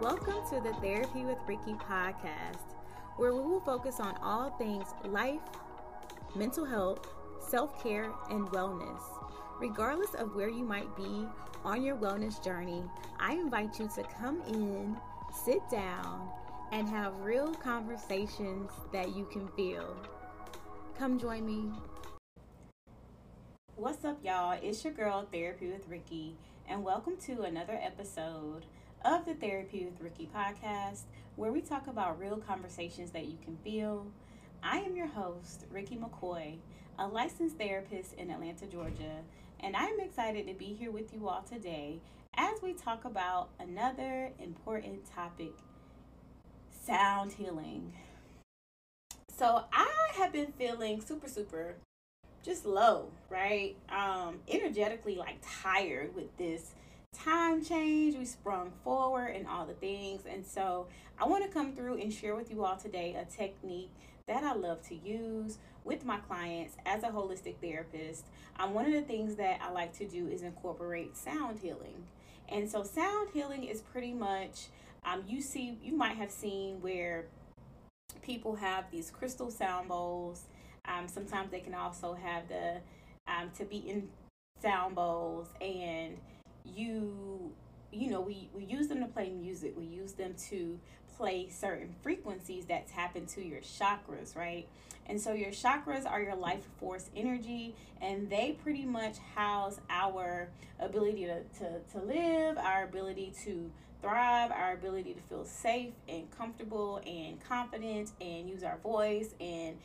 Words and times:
Welcome 0.00 0.48
to 0.50 0.60
the 0.60 0.72
Therapy 0.80 1.24
with 1.24 1.38
Rikki 1.48 1.74
podcast, 1.74 2.76
where 3.16 3.34
we 3.34 3.40
will 3.40 3.60
focus 3.60 3.98
on 3.98 4.16
all 4.22 4.50
things 4.50 4.86
life, 5.04 5.40
mental 6.36 6.64
health, 6.64 7.08
self 7.40 7.82
care, 7.82 8.12
and 8.30 8.46
wellness. 8.50 9.00
Regardless 9.58 10.14
of 10.14 10.36
where 10.36 10.48
you 10.48 10.64
might 10.64 10.94
be 10.96 11.26
on 11.64 11.82
your 11.82 11.96
wellness 11.96 12.42
journey, 12.42 12.84
I 13.18 13.32
invite 13.32 13.80
you 13.80 13.88
to 13.96 14.04
come 14.04 14.42
in, 14.46 14.96
sit 15.34 15.68
down, 15.68 16.28
and 16.70 16.88
have 16.88 17.18
real 17.18 17.52
conversations 17.54 18.70
that 18.92 19.16
you 19.16 19.24
can 19.24 19.48
feel. 19.56 19.96
Come 20.96 21.18
join 21.18 21.44
me. 21.44 21.72
What's 23.78 24.06
up, 24.06 24.24
y'all? 24.24 24.58
It's 24.62 24.82
your 24.84 24.94
girl, 24.94 25.28
Therapy 25.30 25.68
with 25.68 25.86
Rikki, 25.86 26.34
and 26.66 26.82
welcome 26.82 27.18
to 27.26 27.42
another 27.42 27.78
episode 27.78 28.64
of 29.04 29.26
the 29.26 29.34
Therapy 29.34 29.84
with 29.84 30.00
Rikki 30.00 30.30
podcast, 30.34 31.02
where 31.36 31.52
we 31.52 31.60
talk 31.60 31.86
about 31.86 32.18
real 32.18 32.38
conversations 32.38 33.10
that 33.10 33.26
you 33.26 33.36
can 33.44 33.58
feel. 33.58 34.06
I 34.62 34.78
am 34.78 34.96
your 34.96 35.08
host, 35.08 35.66
Rikki 35.70 35.96
McCoy, 35.96 36.56
a 36.98 37.06
licensed 37.06 37.58
therapist 37.58 38.14
in 38.14 38.30
Atlanta, 38.30 38.64
Georgia, 38.64 39.20
and 39.60 39.76
I'm 39.76 40.00
excited 40.00 40.46
to 40.46 40.54
be 40.54 40.72
here 40.72 40.90
with 40.90 41.12
you 41.12 41.28
all 41.28 41.42
today 41.42 42.00
as 42.34 42.62
we 42.62 42.72
talk 42.72 43.04
about 43.04 43.50
another 43.60 44.32
important 44.38 45.02
topic 45.14 45.52
sound 46.70 47.34
healing. 47.34 47.92
So, 49.36 49.64
I 49.70 50.12
have 50.16 50.32
been 50.32 50.52
feeling 50.56 51.02
super, 51.02 51.28
super 51.28 51.74
just 52.46 52.64
low, 52.64 53.08
right? 53.28 53.74
Um, 53.90 54.38
energetically, 54.48 55.16
like 55.16 55.38
tired 55.42 56.14
with 56.14 56.34
this 56.38 56.74
time 57.12 57.62
change. 57.62 58.16
We 58.16 58.24
sprung 58.24 58.72
forward 58.84 59.34
and 59.34 59.46
all 59.48 59.66
the 59.66 59.74
things. 59.74 60.22
And 60.30 60.46
so 60.46 60.86
I 61.18 61.26
want 61.26 61.44
to 61.44 61.50
come 61.50 61.74
through 61.74 62.00
and 62.00 62.12
share 62.12 62.36
with 62.36 62.50
you 62.50 62.64
all 62.64 62.76
today 62.76 63.16
a 63.20 63.24
technique 63.24 63.90
that 64.28 64.44
I 64.44 64.54
love 64.54 64.80
to 64.88 64.94
use 64.94 65.58
with 65.84 66.04
my 66.04 66.18
clients 66.18 66.76
as 66.86 67.02
a 67.02 67.08
holistic 67.08 67.56
therapist. 67.60 68.26
Um, 68.58 68.74
one 68.74 68.86
of 68.86 68.92
the 68.92 69.02
things 69.02 69.34
that 69.36 69.60
I 69.60 69.70
like 69.72 69.92
to 69.98 70.06
do 70.06 70.28
is 70.28 70.42
incorporate 70.42 71.16
sound 71.16 71.58
healing. 71.58 72.04
And 72.48 72.70
so 72.70 72.84
sound 72.84 73.30
healing 73.32 73.64
is 73.64 73.80
pretty 73.80 74.12
much 74.12 74.66
um, 75.04 75.22
you 75.28 75.40
see 75.40 75.78
you 75.82 75.96
might 75.96 76.16
have 76.16 76.30
seen 76.30 76.80
where 76.80 77.26
people 78.22 78.56
have 78.56 78.90
these 78.90 79.10
crystal 79.10 79.50
sound 79.50 79.88
bowls. 79.88 80.44
Um, 80.88 81.08
sometimes 81.08 81.50
they 81.50 81.60
can 81.60 81.74
also 81.74 82.14
have 82.14 82.48
the 82.48 82.76
um, 83.26 83.50
Tibetan 83.56 84.08
sound 84.62 84.94
bowls 84.94 85.48
and 85.60 86.16
you 86.64 87.52
you 87.92 88.10
know 88.10 88.20
we, 88.20 88.48
we 88.54 88.64
use 88.64 88.88
them 88.88 89.00
to 89.00 89.06
play 89.06 89.30
music. 89.30 89.74
We 89.76 89.84
use 89.84 90.12
them 90.12 90.34
to 90.50 90.78
play 91.16 91.48
certain 91.48 91.94
frequencies 92.02 92.66
that 92.66 92.86
tap 92.88 93.16
into 93.16 93.42
your 93.42 93.60
chakras 93.60 94.36
right? 94.36 94.66
And 95.08 95.20
so 95.20 95.32
your 95.32 95.50
chakras 95.50 96.04
are 96.04 96.20
your 96.20 96.34
life 96.34 96.64
force 96.78 97.10
energy 97.14 97.74
and 98.00 98.28
they 98.28 98.56
pretty 98.62 98.84
much 98.84 99.16
house 99.34 99.78
our 99.88 100.48
ability 100.80 101.26
to, 101.26 101.42
to, 101.60 101.78
to 101.92 102.04
live 102.04 102.58
our 102.58 102.84
ability 102.84 103.32
to 103.44 103.70
thrive 104.02 104.50
our 104.50 104.72
ability 104.72 105.14
to 105.14 105.20
feel 105.22 105.44
safe 105.44 105.92
and 106.08 106.30
comfortable 106.36 107.00
and 107.06 107.42
confident 107.48 108.12
and 108.20 108.48
use 108.48 108.62
our 108.62 108.78
voice 108.78 109.34
and 109.40 109.76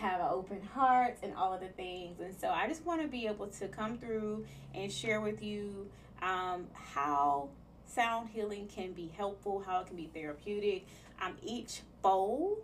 have 0.00 0.20
an 0.20 0.28
open 0.30 0.62
heart 0.62 1.16
and 1.22 1.34
all 1.34 1.52
of 1.52 1.60
the 1.60 1.68
things 1.68 2.20
and 2.20 2.34
so 2.40 2.48
i 2.48 2.66
just 2.66 2.84
want 2.84 3.00
to 3.00 3.08
be 3.08 3.26
able 3.26 3.46
to 3.46 3.68
come 3.68 3.98
through 3.98 4.44
and 4.74 4.90
share 4.90 5.20
with 5.20 5.42
you 5.42 5.88
um, 6.22 6.66
how 6.74 7.48
sound 7.90 8.28
healing 8.32 8.68
can 8.68 8.92
be 8.92 9.10
helpful, 9.16 9.62
how 9.66 9.80
it 9.80 9.86
can 9.86 9.96
be 9.96 10.10
therapeutic. 10.12 10.86
Um, 11.20 11.34
each 11.42 11.82
bowl 12.02 12.58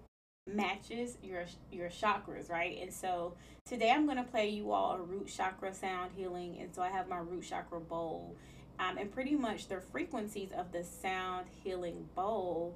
matches 0.46 1.18
your 1.22 1.44
your 1.72 1.88
chakras, 1.88 2.48
right? 2.50 2.78
And 2.80 2.92
so 2.92 3.34
today 3.66 3.90
I'm 3.90 4.06
going 4.06 4.18
to 4.18 4.30
play 4.30 4.48
you 4.48 4.72
all 4.72 4.92
a 4.92 5.02
root 5.02 5.28
chakra 5.28 5.74
sound 5.74 6.12
healing, 6.16 6.58
and 6.60 6.74
so 6.74 6.82
I 6.82 6.88
have 6.88 7.08
my 7.08 7.18
root 7.18 7.44
chakra 7.44 7.80
bowl. 7.80 8.34
Um, 8.78 8.98
and 8.98 9.10
pretty 9.10 9.34
much 9.34 9.68
the 9.68 9.80
frequencies 9.80 10.50
of 10.52 10.70
the 10.70 10.84
sound 10.84 11.46
healing 11.64 12.08
bowl 12.14 12.74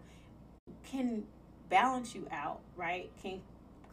can 0.91 1.25
balance 1.69 2.15
you 2.15 2.27
out, 2.33 2.61
right? 2.75 3.11
Can 3.23 3.43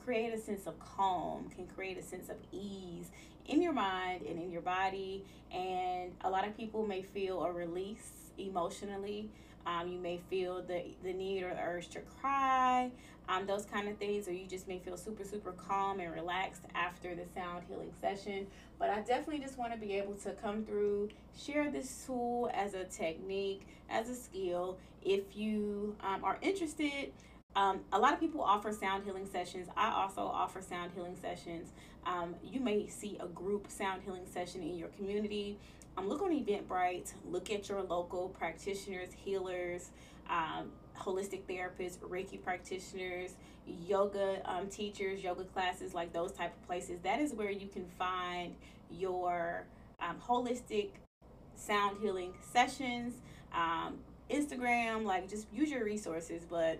create 0.07 0.34
a 0.34 0.40
sense 0.40 0.68
of 0.68 0.79
calm, 0.79 1.50
can 1.53 1.68
create 1.68 1.97
a 1.97 2.01
sense 2.01 2.29
of 2.29 2.38
ease 2.53 3.12
in 3.45 3.62
your 3.62 3.73
mind 3.73 4.22
and 4.22 4.41
in 4.41 4.50
your 4.50 4.62
body. 4.62 5.22
And 5.51 6.13
a 6.22 6.29
lot 6.29 6.47
of 6.47 6.56
people 6.56 6.88
may 6.88 7.01
feel 7.01 7.44
a 7.44 7.51
release 7.51 8.31
emotionally. 8.38 9.29
Um, 9.66 9.90
you 9.90 10.00
may 10.00 10.22
feel 10.29 10.62
the, 10.62 10.84
the 11.03 11.12
need 11.12 11.44
or 11.44 11.53
the 11.53 11.59
urge 11.59 11.90
to 11.90 12.00
cry, 12.22 12.90
um, 13.28 13.46
those 13.46 13.66
kind 13.66 13.90
of 13.90 13.97
things, 13.97 14.29
or 14.29 14.31
you 14.31 14.47
just 14.47 14.66
may 14.66 14.79
feel 14.79 14.96
super, 14.96 15.25
super 15.25 15.51
calm 15.51 16.00
and 16.00 16.13
relaxed 16.16 16.62
after 16.73 17.13
the 17.13 17.25
sound 17.35 17.66
healing 17.67 17.91
session. 18.00 18.47
But 18.79 18.90
I 18.91 19.01
definitely 19.01 19.40
just 19.40 19.57
want 19.57 19.73
to 19.73 19.78
be 19.78 19.96
able 19.96 20.13
to 20.23 20.31
come 20.41 20.63
through, 20.63 21.09
share 21.38 21.69
this 21.69 22.06
tool 22.06 22.50
as 22.53 22.75
a 22.75 22.85
technique, 22.85 23.67
as 23.90 24.07
a 24.07 24.16
skill. 24.16 24.78
If 25.03 25.35
you 25.35 25.97
um, 26.00 26.23
are 26.23 26.38
interested, 26.41 27.12
um, 27.57 27.79
a 27.91 27.97
lot 27.97 28.13
of 28.13 28.19
people 28.19 28.41
offer 28.41 28.72
sound 28.72 29.03
healing 29.03 29.25
sessions. 29.25 29.68
I 29.75 29.90
also 29.90 30.22
offer 30.22 30.62
sound 30.62 30.91
healing 30.94 31.18
sessions. 31.19 31.72
Um, 32.06 32.35
you 32.44 32.59
may 32.59 32.85
see 32.85 33.18
a 33.19 33.25
group 33.25 33.72
sound 33.72 34.03
healing 34.03 34.28
session 34.31 34.62
in 34.62 34.78
your 34.78 34.90
community. 34.90 35.57
Um, 35.97 36.07
look 36.07 36.22
on 36.22 36.29
Eventbrite, 36.29 37.13
look 37.25 37.50
at 37.50 37.67
your 37.67 37.81
local 37.81 38.29
practitioners, 38.29 39.09
healers, 39.12 39.90
um, 40.29 40.72
holistic 40.96 41.41
therapists, 41.50 41.97
Reiki 41.97 42.40
practitioners, 42.40 43.31
yoga 43.66 44.40
um, 44.46 44.67
teachers, 44.67 45.23
yoga 45.23 45.44
classes, 45.46 45.96
like 45.96 46.13
those 46.13 46.34
type 46.34 46.53
of 46.56 46.67
places. 46.67 47.00
That 47.01 47.19
is 47.19 47.34
where 47.34 47.50
you 47.50 47.67
can 47.67 47.88
find 47.97 48.53
your 48.91 49.66
um, 50.00 50.17
holistic 50.23 50.90
sound 51.56 51.97
healing 52.00 52.34
sessions. 52.53 53.16
Instagram, 54.29 55.06
like 55.06 55.28
just 55.28 55.47
use 55.51 55.72
your 55.72 55.84
resources, 55.84 56.44
but 56.47 56.79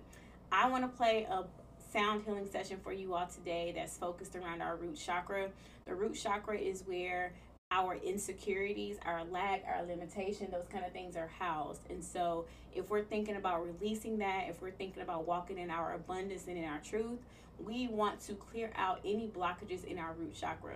I 0.52 0.69
want 0.69 0.84
to 0.84 0.97
play 0.97 1.28
a 1.30 1.44
sound 1.91 2.24
healing 2.24 2.50
session 2.50 2.80
for 2.84 2.94
you 2.94 3.13
all 3.13 3.28
today 3.28 3.74
that's 3.75 3.97
focused 3.97 4.35
around 4.35 4.62
our 4.62 4.75
root 4.75 4.96
chakra. 4.96 5.50
The 5.85 5.96
root 5.96 6.16
chakra 6.16 6.58
is 6.58 6.84
where 6.85 7.34
our 7.69 7.96
insecurities, 7.96 8.97
our 9.06 9.25
lack, 9.25 9.63
our 9.68 9.85
limitation, 9.85 10.47
those 10.52 10.68
kind 10.72 10.85
of 10.85 10.94
things 10.94 11.18
are 11.18 11.28
housed. 11.28 11.81
And 11.90 12.02
so, 12.02 12.46
if 12.74 12.90
we're 12.90 13.03
thinking 13.03 13.35
about 13.35 13.66
releasing 13.66 14.19
that, 14.19 14.46
if 14.47 14.62
we're 14.62 14.72
thinking 14.72 15.03
about 15.03 15.28
walking 15.28 15.58
in 15.58 15.69
our 15.69 15.94
abundance 15.94 16.47
and 16.47 16.58
in 16.58 16.64
our 16.64 16.79
truth, 16.79 17.19
we 17.59 17.88
want 17.88 18.22
to 18.22 18.34
clear 18.35 18.72
out 18.75 19.02
any 19.03 19.28
blockages 19.28 19.84
in 19.84 19.97
our 19.97 20.14
root 20.14 20.34
chakra. 20.34 20.75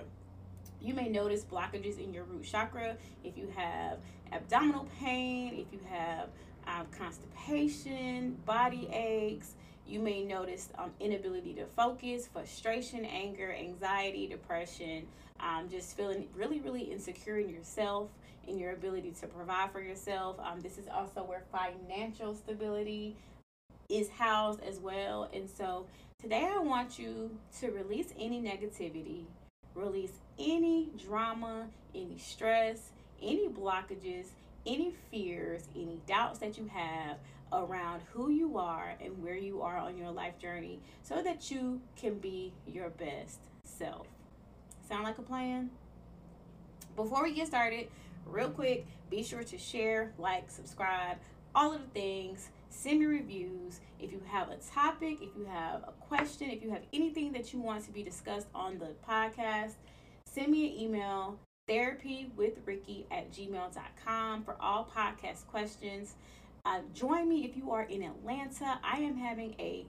You 0.82 0.94
may 0.96 1.08
notice 1.08 1.46
blockages 1.46 2.04
in 2.04 2.14
your 2.14 2.24
root 2.26 2.44
chakra 2.44 2.98
if 3.24 3.38
you 3.38 3.48
have 3.56 4.00
abdominal 4.34 4.88
pain, 5.00 5.54
if 5.54 5.72
you 5.72 5.80
have 5.90 6.30
um, 6.68 6.88
constipation, 6.98 8.38
body 8.46 8.88
aches, 8.92 9.56
you 9.88 10.00
may 10.00 10.24
notice 10.24 10.70
um, 10.78 10.92
inability 11.00 11.54
to 11.56 11.66
focus, 11.66 12.28
frustration, 12.28 13.04
anger, 13.06 13.54
anxiety, 13.54 14.28
depression, 14.28 15.06
um, 15.40 15.68
just 15.70 15.98
feeling 15.98 16.28
really, 16.36 16.60
really 16.62 16.84
insecure 16.84 17.38
in 17.40 17.50
yourself, 17.50 18.10
in 18.48 18.58
your 18.58 18.72
ability 18.72 19.12
to 19.20 19.28
provide 19.28 19.72
for 19.72 19.82
yourself. 19.82 20.38
Um, 20.40 20.62
this 20.62 20.78
is 20.78 20.88
also 20.88 21.24
where 21.24 21.44
financial 21.52 22.36
stability 22.36 23.16
is 23.90 24.10
housed 24.10 24.62
as 24.64 24.80
well. 24.80 25.30
And 25.34 25.50
so 25.50 25.86
today 26.22 26.50
I 26.54 26.60
want 26.60 26.98
you 26.98 27.32
to 27.60 27.72
release 27.72 28.14
any 28.18 28.42
negativity, 28.42 29.26
release 29.76 30.14
any 30.40 30.90
drama, 30.98 31.68
any 31.94 32.18
stress, 32.18 32.92
any 33.22 33.50
blockages, 33.50 34.28
any 34.66 34.94
fears, 35.10 35.68
any 35.76 36.00
doubts 36.08 36.40
that 36.40 36.58
you 36.58 36.70
have 36.74 37.18
around 37.54 38.02
who 38.14 38.30
you 38.30 38.58
are 38.58 38.96
and 39.02 39.22
where 39.22 39.36
you 39.36 39.62
are 39.62 39.78
on 39.78 39.98
your 39.98 40.12
life 40.12 40.38
journey 40.40 40.80
so 41.04 41.22
that 41.22 41.52
you 41.52 41.82
can 41.96 42.18
be 42.20 42.54
your 42.66 42.90
best 42.90 43.40
self. 43.64 44.08
Sound 44.88 45.04
like 45.04 45.18
a 45.18 45.24
plan? 45.24 45.70
Before 46.96 47.24
we 47.24 47.34
get 47.34 47.48
started, 47.48 47.88
real 48.26 48.50
quick, 48.50 48.86
be 49.10 49.24
sure 49.24 49.44
to 49.44 49.58
share, 49.58 50.14
like, 50.18 50.50
subscribe, 50.50 51.18
all 51.56 51.74
of 51.74 51.82
the 51.82 51.88
things. 52.00 52.50
Send 52.70 53.00
me 53.00 53.06
reviews. 53.06 53.80
If 54.00 54.12
you 54.12 54.22
have 54.28 54.50
a 54.50 54.56
topic, 54.58 55.18
if 55.22 55.30
you 55.38 55.46
have 55.46 55.84
a 55.84 55.92
question, 56.00 56.50
if 56.50 56.64
you 56.64 56.70
have 56.72 56.84
anything 56.94 57.34
that 57.34 57.54
you 57.54 57.60
want 57.60 57.84
to 57.86 57.92
be 57.92 58.04
discussed 58.04 58.48
on 58.56 58.80
the 58.80 58.96
podcast, 59.08 59.74
send 60.26 60.52
me 60.52 60.68
an 60.68 60.80
email 60.80 61.38
therapy 61.68 62.32
with 62.36 62.60
rikki 62.66 63.06
at 63.12 63.32
gmail.com 63.32 64.44
for 64.44 64.56
all 64.60 64.90
podcast 64.96 65.46
questions 65.48 66.16
uh, 66.66 66.80
join 66.94 67.28
me 67.28 67.44
if 67.44 67.58
you 67.58 67.72
are 67.72 67.84
in 67.84 68.04
Atlanta. 68.04 68.80
I 68.84 68.98
am 68.98 69.18
having 69.18 69.56
a 69.58 69.86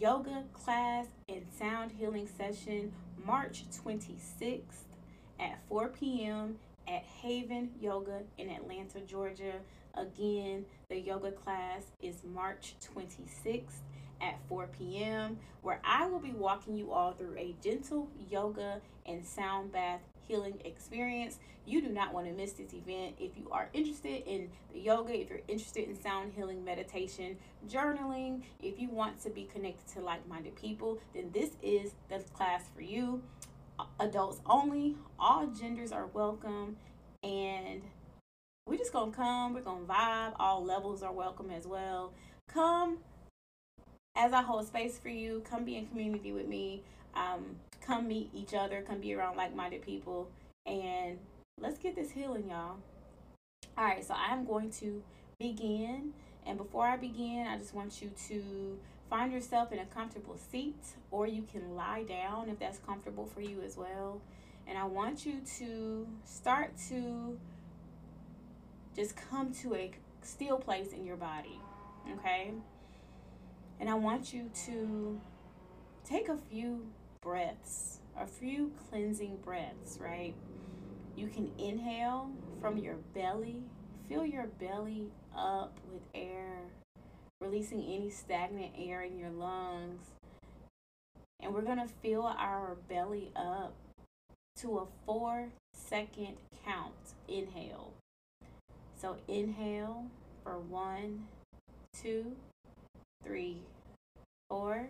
yoga 0.00 0.44
class 0.54 1.06
and 1.28 1.44
sound 1.58 1.92
healing 1.92 2.26
session 2.26 2.92
March 3.26 3.64
26th 3.84 4.62
at 5.38 5.58
4 5.68 5.88
p.m. 5.88 6.56
at 6.88 7.02
Haven 7.02 7.70
Yoga 7.80 8.22
in 8.38 8.48
Atlanta, 8.48 9.00
Georgia. 9.00 9.54
Again, 9.96 10.64
the 10.88 10.98
yoga 10.98 11.30
class 11.30 11.84
is 12.00 12.16
March 12.24 12.74
26th 12.94 13.82
at 14.22 14.38
4 14.48 14.68
p.m., 14.78 15.36
where 15.60 15.80
I 15.84 16.06
will 16.06 16.20
be 16.20 16.32
walking 16.32 16.74
you 16.74 16.90
all 16.90 17.12
through 17.12 17.36
a 17.36 17.54
gentle 17.62 18.08
yoga 18.30 18.80
and 19.06 19.24
sound 19.24 19.72
bath 19.72 20.00
healing 20.26 20.60
experience. 20.64 21.38
You 21.66 21.80
do 21.80 21.88
not 21.88 22.12
want 22.12 22.26
to 22.26 22.32
miss 22.32 22.52
this 22.52 22.72
event. 22.74 23.16
If 23.18 23.36
you 23.36 23.48
are 23.50 23.68
interested 23.72 24.22
in 24.26 24.50
the 24.72 24.80
yoga, 24.80 25.18
if 25.18 25.30
you're 25.30 25.40
interested 25.48 25.88
in 25.88 26.00
sound 26.00 26.32
healing 26.34 26.64
meditation, 26.64 27.36
journaling, 27.68 28.42
if 28.62 28.78
you 28.78 28.90
want 28.90 29.20
to 29.22 29.30
be 29.30 29.44
connected 29.44 29.86
to 29.94 30.00
like 30.00 30.26
minded 30.28 30.56
people, 30.56 30.98
then 31.14 31.30
this 31.32 31.50
is 31.62 31.92
the 32.08 32.18
class 32.34 32.64
for 32.74 32.82
you. 32.82 33.22
Adults 33.98 34.40
only, 34.46 34.96
all 35.18 35.46
genders 35.48 35.90
are 35.90 36.06
welcome, 36.06 36.76
and 37.22 37.82
we're 38.66 38.76
just 38.76 38.92
gonna 38.92 39.10
come, 39.10 39.52
we're 39.52 39.62
gonna 39.62 39.84
vibe. 39.84 40.34
All 40.38 40.64
levels 40.64 41.02
are 41.02 41.12
welcome 41.12 41.50
as 41.50 41.66
well. 41.66 42.12
Come 42.46 42.98
as 44.16 44.32
I 44.32 44.42
hold 44.42 44.66
space 44.66 44.98
for 44.98 45.08
you, 45.08 45.42
come 45.48 45.64
be 45.64 45.76
in 45.76 45.86
community 45.86 46.32
with 46.32 46.46
me. 46.46 46.82
Um, 47.14 47.56
come 47.86 48.08
meet 48.08 48.30
each 48.34 48.54
other, 48.54 48.82
come 48.82 49.00
be 49.00 49.14
around 49.14 49.36
like 49.36 49.54
minded 49.54 49.82
people, 49.82 50.28
and 50.66 51.18
let's 51.60 51.78
get 51.78 51.94
this 51.94 52.10
healing, 52.10 52.48
y'all. 52.48 52.76
All 53.76 53.84
right, 53.84 54.04
so 54.04 54.14
I'm 54.14 54.44
going 54.44 54.70
to 54.72 55.02
begin. 55.38 56.12
And 56.46 56.58
before 56.58 56.86
I 56.86 56.96
begin, 56.96 57.46
I 57.46 57.58
just 57.58 57.74
want 57.74 58.02
you 58.02 58.10
to 58.28 58.78
find 59.10 59.32
yourself 59.32 59.72
in 59.72 59.78
a 59.78 59.86
comfortable 59.86 60.36
seat, 60.50 60.76
or 61.10 61.26
you 61.26 61.44
can 61.50 61.74
lie 61.74 62.04
down 62.04 62.48
if 62.48 62.58
that's 62.58 62.78
comfortable 62.78 63.26
for 63.26 63.40
you 63.40 63.62
as 63.64 63.76
well. 63.76 64.20
And 64.66 64.78
I 64.78 64.84
want 64.84 65.26
you 65.26 65.40
to 65.58 66.06
start 66.24 66.72
to 66.88 67.38
just 68.96 69.16
come 69.16 69.52
to 69.62 69.74
a 69.74 69.90
still 70.22 70.58
place 70.58 70.92
in 70.92 71.04
your 71.04 71.16
body, 71.16 71.58
okay? 72.18 72.52
And 73.80 73.90
I 73.90 73.94
want 73.94 74.32
you 74.32 74.50
to 74.66 75.20
take 76.04 76.28
a 76.28 76.36
few 76.36 76.86
breaths, 77.24 77.98
a 78.16 78.26
few 78.26 78.70
cleansing 78.88 79.38
breaths, 79.42 79.98
right? 80.00 80.34
You 81.16 81.26
can 81.28 81.50
inhale 81.58 82.30
from 82.60 82.76
your 82.76 82.96
belly, 83.14 83.62
fill 84.08 84.26
your 84.26 84.46
belly 84.60 85.08
up 85.36 85.80
with 85.90 86.02
air, 86.14 86.58
releasing 87.40 87.82
any 87.82 88.10
stagnant 88.10 88.72
air 88.78 89.02
in 89.02 89.18
your 89.18 89.30
lungs. 89.30 90.10
And 91.40 91.52
we're 91.52 91.62
going 91.62 91.78
to 91.78 91.88
fill 92.02 92.26
our 92.26 92.76
belly 92.88 93.32
up 93.34 93.74
to 94.58 94.78
a 94.78 94.86
four 95.06 95.48
second 95.74 96.36
count. 96.64 96.92
Inhale. 97.26 97.92
So 98.96 99.16
inhale 99.28 100.06
for 100.42 100.58
one, 100.58 101.26
two, 102.00 102.36
three, 103.24 103.58
four. 104.48 104.88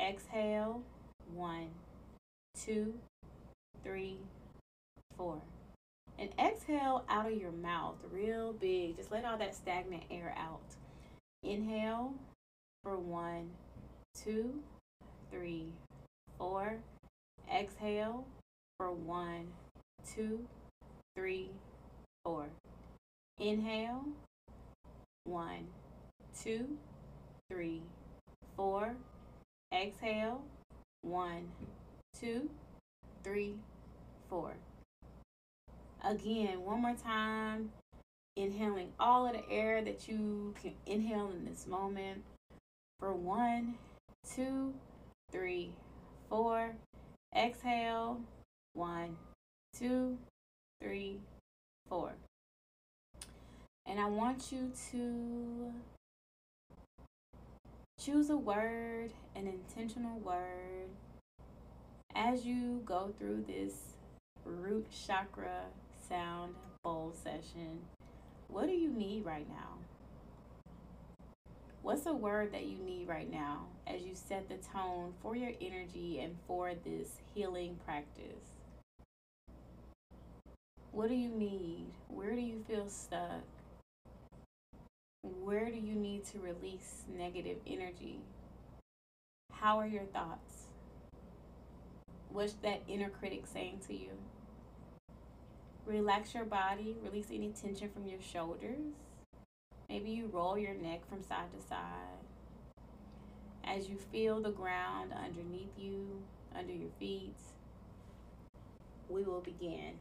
Exhale, 0.00 0.82
one, 1.34 1.68
two, 2.54 2.94
three, 3.84 4.18
four. 5.16 5.40
And 6.18 6.30
exhale 6.38 7.04
out 7.08 7.26
of 7.26 7.38
your 7.38 7.52
mouth 7.52 7.96
real 8.10 8.52
big. 8.52 8.96
Just 8.96 9.12
let 9.12 9.24
all 9.24 9.38
that 9.38 9.54
stagnant 9.54 10.02
air 10.10 10.34
out. 10.36 10.60
Inhale 11.42 12.12
for 12.82 12.96
one, 12.96 13.50
two, 14.14 14.60
three, 15.30 15.66
four. 16.38 16.78
Exhale 17.54 18.24
for 18.76 18.92
one, 18.92 19.46
two, 20.14 20.44
three, 21.16 21.50
four. 22.24 22.46
Inhale, 23.38 24.04
one, 25.24 25.68
two, 26.42 26.76
three, 27.50 27.82
four. 28.56 28.96
Exhale, 29.72 30.42
one, 31.02 31.48
two, 32.18 32.50
three, 33.22 33.54
four. 34.28 34.52
Again, 36.04 36.64
one 36.64 36.82
more 36.82 36.94
time. 36.94 37.70
Inhaling 38.36 38.92
all 39.00 39.26
of 39.26 39.32
the 39.32 39.50
air 39.50 39.82
that 39.82 40.06
you 40.08 40.54
can 40.62 40.72
inhale 40.86 41.30
in 41.30 41.44
this 41.44 41.66
moment. 41.66 42.22
For 43.00 43.12
one, 43.12 43.74
two, 44.34 44.74
three, 45.32 45.72
four. 46.28 46.76
Exhale, 47.36 48.20
one, 48.74 49.16
two, 49.76 50.18
three, 50.80 51.18
four. 51.88 52.12
And 53.86 53.98
I 53.98 54.06
want 54.06 54.52
you 54.52 54.70
to 54.92 55.72
choose 58.08 58.30
a 58.30 58.36
word, 58.36 59.10
an 59.36 59.46
intentional 59.46 60.18
word, 60.20 60.88
as 62.14 62.46
you 62.46 62.80
go 62.86 63.12
through 63.18 63.44
this 63.46 63.74
root 64.46 64.86
chakra 65.06 65.64
sound 66.08 66.54
bowl 66.82 67.12
session. 67.22 67.80
What 68.48 68.66
do 68.66 68.72
you 68.72 68.90
need 68.90 69.26
right 69.26 69.46
now? 69.46 69.74
What's 71.82 72.06
a 72.06 72.14
word 72.14 72.50
that 72.52 72.64
you 72.64 72.78
need 72.78 73.08
right 73.08 73.30
now 73.30 73.66
as 73.86 74.00
you 74.02 74.14
set 74.14 74.48
the 74.48 74.56
tone 74.56 75.12
for 75.22 75.36
your 75.36 75.52
energy 75.60 76.20
and 76.20 76.34
for 76.46 76.72
this 76.84 77.08
healing 77.34 77.78
practice? 77.84 78.54
What 80.92 81.10
do 81.10 81.14
you 81.14 81.28
need? 81.28 81.88
Where 82.08 82.34
do 82.34 82.40
you 82.40 82.64
feel 82.66 82.88
stuck? 82.88 83.44
Where 85.22 85.70
do 85.70 85.76
you 85.76 85.94
need 85.94 86.24
to 86.26 86.38
release 86.38 87.04
negative 87.16 87.58
energy? 87.66 88.20
How 89.52 89.78
are 89.78 89.86
your 89.86 90.04
thoughts? 90.04 90.66
What's 92.28 92.52
that 92.62 92.82
inner 92.86 93.08
critic 93.08 93.44
saying 93.46 93.80
to 93.88 93.94
you? 93.94 94.10
Relax 95.86 96.34
your 96.34 96.44
body, 96.44 96.96
release 97.02 97.28
any 97.32 97.50
tension 97.50 97.90
from 97.90 98.06
your 98.06 98.20
shoulders. 98.20 98.94
Maybe 99.88 100.10
you 100.10 100.30
roll 100.32 100.56
your 100.56 100.74
neck 100.74 101.08
from 101.08 101.22
side 101.22 101.50
to 101.58 101.66
side. 101.66 102.22
As 103.64 103.88
you 103.88 103.98
feel 104.12 104.40
the 104.40 104.50
ground 104.50 105.12
underneath 105.12 105.76
you, 105.76 106.22
under 106.54 106.72
your 106.72 106.90
feet, 106.98 107.36
we 109.08 109.22
will 109.24 109.40
begin. 109.40 109.94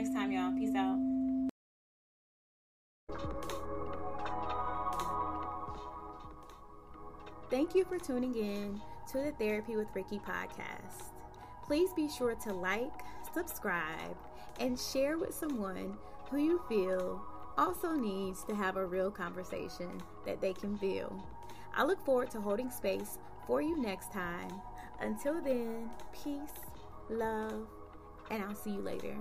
next 0.00 0.14
time, 0.14 0.32
y'all. 0.32 0.50
Peace 0.52 0.74
out. 0.74 0.98
Thank 7.50 7.74
you 7.74 7.84
for 7.84 7.98
tuning 7.98 8.34
in 8.34 8.80
to 9.12 9.18
the 9.18 9.32
Therapy 9.32 9.76
with 9.76 9.88
Rikki 9.92 10.18
podcast. 10.20 11.10
Please 11.66 11.92
be 11.92 12.08
sure 12.08 12.34
to 12.34 12.54
like, 12.54 13.02
subscribe, 13.34 14.16
and 14.58 14.78
share 14.78 15.18
with 15.18 15.34
someone 15.34 15.98
who 16.30 16.38
you 16.38 16.62
feel 16.66 17.22
also 17.58 17.92
needs 17.92 18.42
to 18.44 18.54
have 18.54 18.78
a 18.78 18.86
real 18.86 19.10
conversation 19.10 20.00
that 20.24 20.40
they 20.40 20.54
can 20.54 20.78
feel. 20.78 21.22
I 21.76 21.84
look 21.84 22.02
forward 22.06 22.30
to 22.30 22.40
holding 22.40 22.70
space 22.70 23.18
for 23.46 23.60
you 23.60 23.76
next 23.76 24.12
time. 24.12 24.62
Until 25.00 25.42
then, 25.42 25.90
peace, 26.12 26.58
love, 27.10 27.66
and 28.30 28.42
I'll 28.42 28.54
see 28.54 28.70
you 28.70 28.80
later. 28.80 29.14